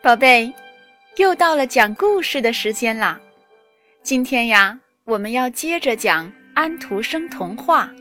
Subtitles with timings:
[0.00, 0.52] 宝贝，
[1.16, 3.20] 又到了讲故事的时间啦！
[4.00, 7.92] 今天呀，我们要接着讲安徒生童话，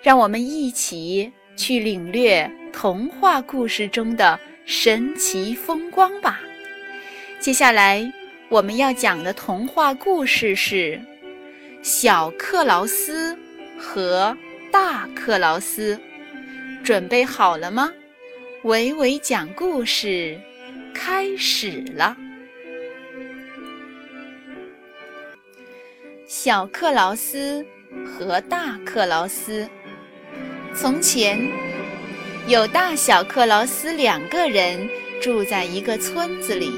[0.00, 6.40] 让我们一起去领略童话故事中的神奇风光吧。
[7.40, 8.10] 接下来
[8.48, 10.94] 我们要讲的童话故事是
[11.82, 13.36] 《小克劳斯
[13.76, 14.36] 和
[14.70, 15.96] 大克劳斯》，
[16.84, 17.92] 准备好了吗？
[18.62, 20.40] 伟伟讲故事。
[20.94, 22.16] 开始了。
[26.26, 27.64] 小克劳斯
[28.06, 29.68] 和大克劳斯。
[30.74, 31.38] 从前，
[32.46, 34.88] 有大小克劳斯两个人
[35.20, 36.70] 住在一个村子里。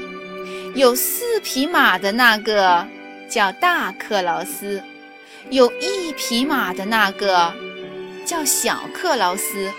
[0.73, 2.87] 有四匹马的那个
[3.29, 4.81] 叫大克劳斯，
[5.51, 7.53] 有一匹马的那个
[8.25, 9.71] 叫小克劳斯。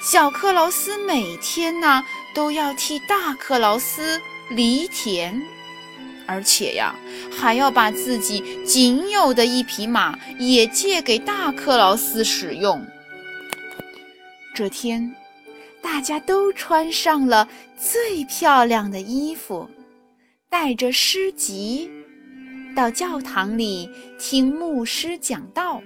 [0.00, 2.04] 小克劳斯每天呢。
[2.34, 4.20] 都要替大克劳斯
[4.50, 5.42] 犁田，
[6.24, 6.94] 而且呀，
[7.36, 12.86] 还要把自己仅有的一匹马也借给大克劳斯使用。
[14.54, 15.12] 这天，
[15.82, 19.68] 大家都穿上了最漂亮的衣服，
[20.48, 21.90] 带着诗集，
[22.76, 25.82] 到教堂里听牧师讲道。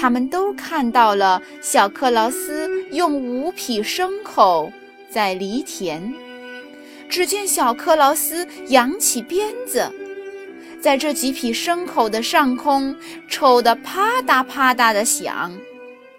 [0.00, 4.72] 他们都看到了小克劳斯用五匹牲口。
[5.10, 6.14] 在犁田，
[7.08, 9.90] 只见小克劳斯扬起鞭子，
[10.80, 12.94] 在这几匹牲口的上空
[13.26, 15.50] 抽得啪嗒啪嗒的响，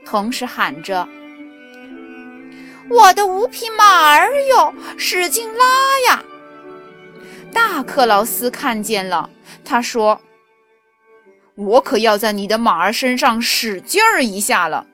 [0.04, 1.08] 同时喊着
[2.90, 5.66] ：“我的五匹马儿哟，使劲拉
[6.10, 6.24] 呀！”
[7.54, 9.30] 大克劳斯看见了，
[9.64, 10.20] 他说
[11.60, 14.88] ：“我可要在你的马儿身上使劲儿一下了。”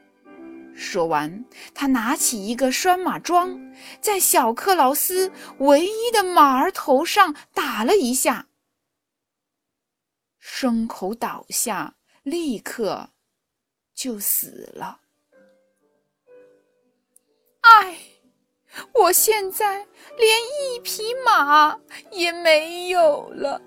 [0.75, 8.47] 说完，他拿起一个拴马桩，在小克劳斯唯一的马儿头上打了一下，
[10.43, 13.11] 牲口倒下，立刻
[13.93, 14.99] 就死了。
[17.61, 17.97] 唉，
[18.93, 19.87] 我现在
[20.17, 21.79] 连一匹马
[22.11, 23.61] 也没有了。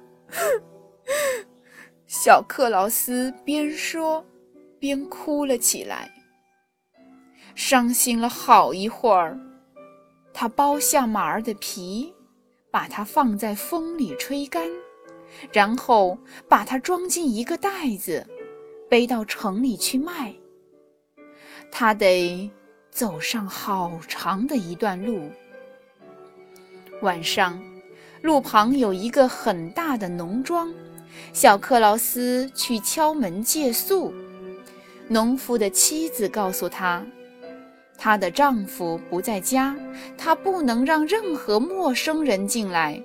[2.08, 4.24] 小克劳斯边说
[4.78, 6.10] 边哭了起来。
[7.54, 9.38] 伤心了好一会儿，
[10.32, 12.14] 他剥下马儿的皮，
[12.70, 14.66] 把它放在风里吹干，
[15.52, 16.16] 然后
[16.48, 18.26] 把它装进一个袋子，
[18.88, 20.34] 背到城里去卖。
[21.70, 22.50] 他得
[22.90, 25.30] 走上好长的一段路。
[27.02, 27.62] 晚上，
[28.22, 30.72] 路旁有一个很大的农庄，
[31.32, 34.12] 小克劳斯去敲门借宿。
[35.08, 37.04] 农夫的妻子告诉他。
[37.96, 39.74] 她的丈夫不在家，
[40.16, 43.02] 她不能让任何陌生人进来。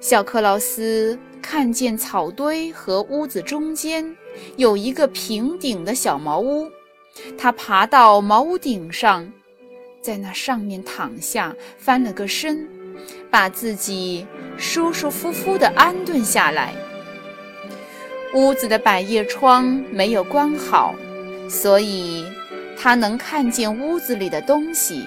[0.00, 4.16] 小克劳斯看见草堆和屋子中间
[4.56, 6.70] 有一个平顶的小茅屋，
[7.36, 9.32] 他爬到茅屋顶上，
[10.00, 12.68] 在那上面躺下，翻了个身，
[13.30, 16.74] 把自己舒舒服服地安顿下来。
[18.34, 20.94] 屋子的百叶窗没有关好，
[21.48, 22.24] 所以。
[22.80, 25.04] 他能看见屋子里的东西，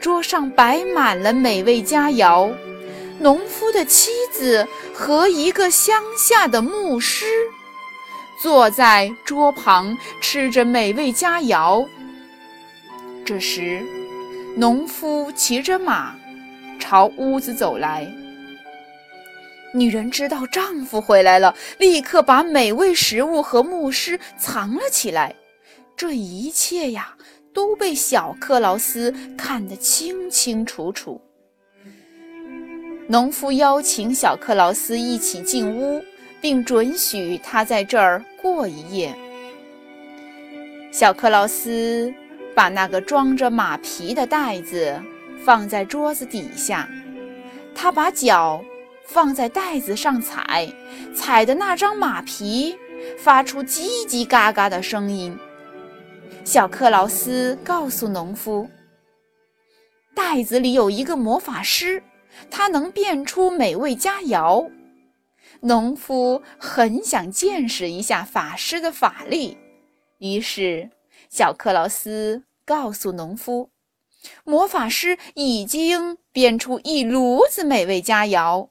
[0.00, 2.50] 桌上摆满了美味佳肴，
[3.18, 7.26] 农夫的妻子和一个乡下的牧师
[8.40, 11.86] 坐在桌旁吃着美味佳肴。
[13.22, 13.82] 这时，
[14.56, 16.14] 农夫骑着马
[16.84, 18.06] 朝屋子走来。
[19.72, 25.34] 女人知道丈夫回来了，立刻把美味食物和牧师藏了起来。
[25.96, 27.16] 这一切呀，
[27.54, 31.18] 都被小克劳斯看得清清楚楚。
[33.08, 36.04] 农夫邀请小克劳斯一起进屋，
[36.38, 39.14] 并准许他在这儿过一夜。
[40.92, 42.12] 小克劳斯
[42.54, 45.00] 把那个装着马皮的袋子
[45.44, 46.88] 放在桌子底下，
[47.74, 48.64] 他把脚
[49.06, 50.66] 放在袋子上踩，
[51.14, 52.74] 踩的那张马皮
[53.18, 55.38] 发出叽叽嘎嘎的声音。
[56.44, 58.68] 小克劳斯告诉农夫
[60.14, 62.02] ：“袋子里有一个魔法师，
[62.50, 64.70] 他能变出美味佳肴。”
[65.60, 69.56] 农夫很想见识一下法师的法力，
[70.18, 70.90] 于是
[71.28, 73.70] 小克劳斯告诉农夫
[74.44, 78.68] ：“魔法师已经变出一炉子美味佳肴。”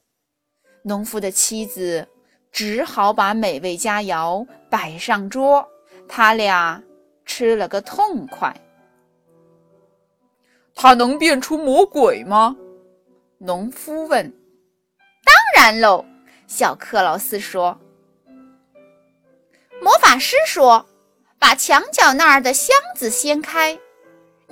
[0.83, 2.07] 农夫的妻子
[2.51, 5.67] 只好把美味佳肴摆上桌，
[6.07, 6.83] 他俩。
[7.25, 8.53] 吃了个痛快。
[10.75, 12.53] 他能变出魔鬼吗？
[13.37, 14.29] 农夫问。
[15.23, 16.03] “当然喽。”
[16.47, 17.79] 小克劳斯说。
[19.81, 20.85] “魔法师说，
[21.39, 23.79] 把墙角那儿的箱子掀开，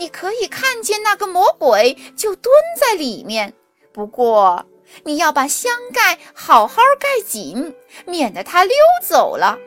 [0.01, 3.53] 你可以看见那个魔鬼就蹲在里面。
[3.93, 4.65] 不过，
[5.03, 7.75] 你要把箱盖好好盖紧，
[8.07, 9.59] 免得它溜走了。”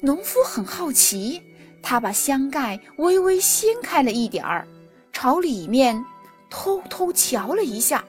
[0.00, 1.42] 农夫很好奇，
[1.82, 4.66] 他把箱盖微微掀开了一点儿，
[5.12, 6.02] 朝里面
[6.48, 8.02] 偷偷瞧了一下。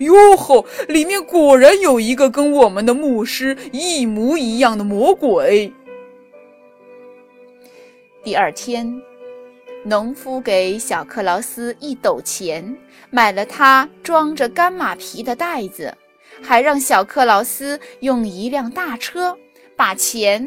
[0.00, 5.72] 哟呵，里面果然有一个跟我们的牧师一模一样的魔鬼。
[8.24, 9.00] 第二天，
[9.88, 12.76] 农夫给小克劳斯一斗钱，
[13.10, 15.96] 买了他装着干马皮的袋子，
[16.42, 19.36] 还让小克劳斯用一辆大车
[19.76, 20.46] 把钱。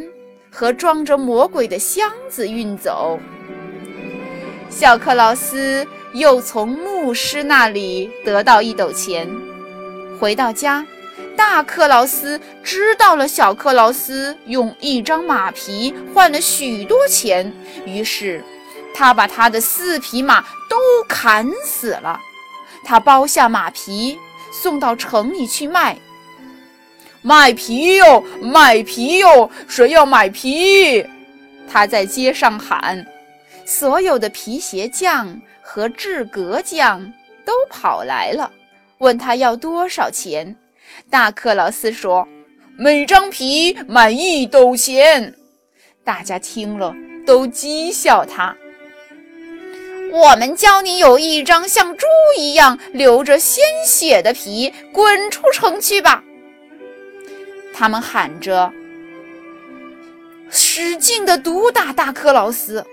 [0.54, 3.18] 和装着魔鬼的箱子运走。
[4.70, 9.30] 小克劳斯又从牧师那里得到一斗钱。
[10.20, 10.86] 回到家，
[11.38, 17.54] 大克劳斯知道了小克劳斯用一张马皮换了许多钱，
[17.86, 18.44] 于是
[18.94, 20.78] 他把他的四匹马都
[21.08, 22.20] 砍死了。
[22.84, 24.18] 他剥下马皮
[24.52, 25.98] 送到城里去卖。
[27.22, 29.50] 卖皮哟，卖皮哟！
[29.68, 31.06] 谁要买皮？
[31.70, 33.06] 他在街上喊。
[33.64, 37.14] 所有的皮鞋匠和制革匠
[37.46, 38.52] 都跑来了，
[38.98, 40.56] 问他要多少钱。
[41.10, 42.28] 大克劳斯说
[42.76, 45.36] ：“每张皮卖一斗钱。”
[46.04, 46.94] 大家听了
[47.26, 48.58] 都讥笑他。
[50.12, 52.06] 我们教你有一张像猪
[52.38, 56.22] 一样流着鲜血的皮，滚出城去吧！
[57.74, 58.70] 他们喊着，
[60.50, 62.86] 使劲地毒打大克劳斯。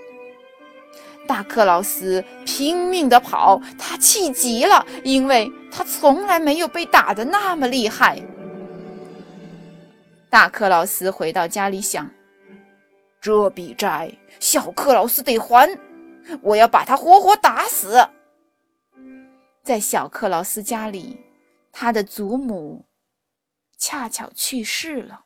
[1.27, 8.17] 大克劳斯拼命地跑，他气极了，因为他从来没有被打得那么厉害。
[10.29, 12.09] 大克劳斯回到家里想：
[13.19, 15.69] 这笔债小克劳斯得还，
[16.41, 18.09] 我要把他活活打死。
[19.63, 21.19] 在小克劳斯家里，
[21.71, 22.85] 他的祖母。
[23.77, 25.23] 恰巧去世了。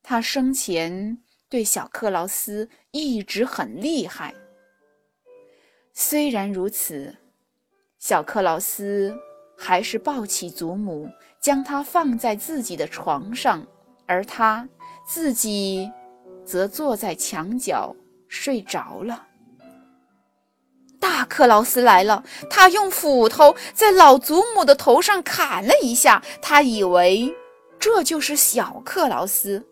[0.00, 1.18] 他生前
[1.48, 4.32] 对小克劳斯一直很厉害。
[5.92, 7.16] 虽然如此，
[7.98, 9.12] 小克劳斯
[9.58, 13.66] 还是抱起祖母，将她放在自己的床上，
[14.06, 14.68] 而他
[15.04, 15.90] 自己
[16.44, 17.92] 则坐在墙角
[18.28, 19.26] 睡着了。
[21.08, 27.32] 大克劳斯来了，他用斧头在老祖母的头上砍了一下，他以为
[27.78, 29.64] 这就是小克劳斯。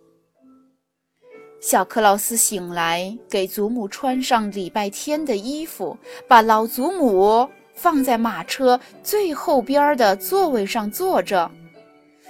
[1.60, 5.98] 小克劳斯醒来，给祖母穿上礼拜天的衣服，
[6.28, 11.50] 把老祖母放在马车最后边的座位上坐着。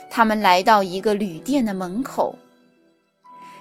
[0.09, 2.35] 他们来到一个旅店的门口。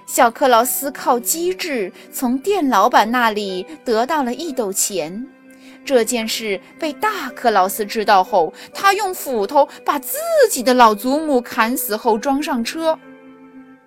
[0.06, 5.26] 小克劳斯靠机智从店老板那里得到了一斗钱。
[5.84, 10.18] 这件事被大克劳斯知道后，他用斧头把自
[10.50, 12.98] 己的老祖母砍死后装上车，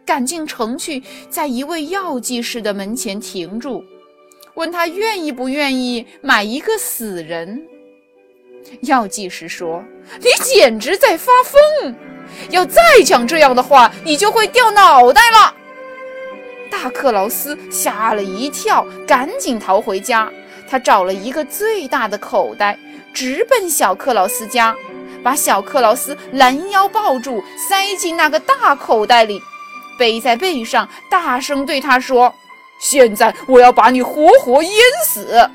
[0.05, 3.83] 赶进城去，在一位药剂师的门前停住，
[4.53, 7.65] 问他愿意不愿意买一个死人。
[8.81, 9.83] 药剂师说
[10.19, 11.95] ：“你简直在发疯！
[12.49, 15.55] 要再讲这样的话，你就会掉脑袋了。”
[16.69, 20.29] 大克劳斯吓了一跳，赶紧逃回家。
[20.69, 22.77] 他找了一个最大的口袋，
[23.13, 24.75] 直奔小克劳斯家，
[25.23, 29.41] 把小克劳斯拦腰抱住，塞进那个大口袋里，
[29.97, 32.33] 背在背上，大声对他说
[32.79, 34.73] ：“现在我要把你活活淹
[35.05, 35.49] 死。”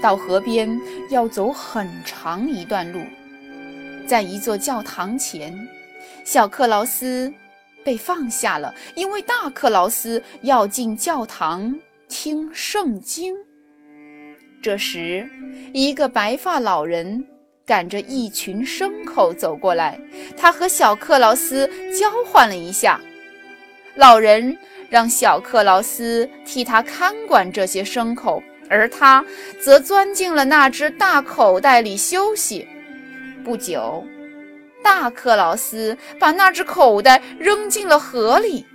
[0.00, 3.00] 到河边要走很长一段路，
[4.06, 5.52] 在一座教堂前，
[6.24, 7.32] 小克劳斯
[7.84, 11.74] 被放下了，因为大克劳斯要进教堂
[12.08, 13.34] 听圣经。
[14.60, 15.28] 这时，
[15.72, 17.24] 一个白发老人
[17.64, 19.98] 赶着一群牲口走过来。
[20.36, 23.00] 他和小克劳斯交换了一下，
[23.94, 24.58] 老人
[24.90, 29.24] 让小克劳斯替他看管这些牲口，而他
[29.60, 32.66] 则钻进了那只大口袋里休息。
[33.44, 34.04] 不久，
[34.82, 38.66] 大克劳斯把那只口袋扔进了河里。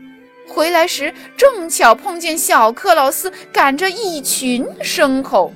[0.47, 5.51] 回来时，正巧碰见小克劳斯赶着一群牲口。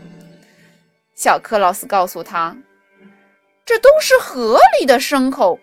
[1.17, 2.55] 小克劳斯告诉他
[3.65, 5.59] ：“这都是河里的牲口。”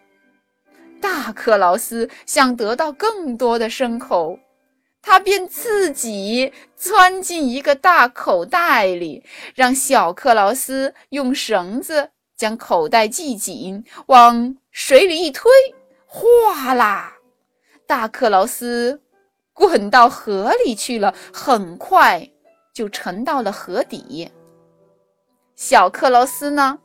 [1.00, 4.36] 大克劳斯想得到更多的牲口，
[5.00, 9.22] 他便自己钻进一个大口袋里，
[9.54, 15.48] 让小克劳斯用绳子将口袋系紧，往水里一推，
[16.04, 17.12] 哗啦，
[17.86, 19.00] 大克劳斯
[19.52, 22.28] 滚到河里去了，很快
[22.72, 24.32] 就沉到了河底。
[25.56, 26.78] 小克劳斯呢，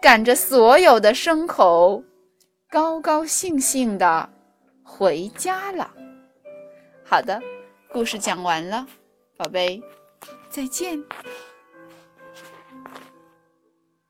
[0.00, 2.02] 赶着所有的牲口，
[2.70, 4.30] 高高兴兴的
[4.82, 5.90] 回家了。
[7.04, 7.40] 好的，
[7.92, 8.86] 故事讲完了，
[9.36, 9.82] 宝贝，
[10.48, 10.98] 再见。